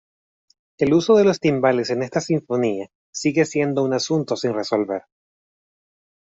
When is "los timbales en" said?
1.25-2.01